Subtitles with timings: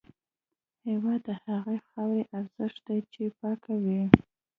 [0.87, 4.01] هېواد د هغې خاورې ارزښت دی چې پاکه وي.